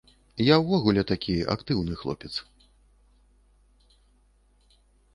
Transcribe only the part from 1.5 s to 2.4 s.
актыўны хлопец.